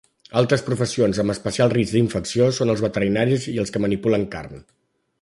Altres 0.39 0.63
professions 0.69 1.19
amb 1.23 1.33
especial 1.33 1.71
risc 1.75 1.95
d'infecció 1.97 2.49
són 2.61 2.75
els 2.75 2.81
veterinaris 2.89 3.49
i 3.53 3.57
els 3.65 3.75
que 3.77 3.83
manipulen 3.87 4.27
carn. 4.37 4.65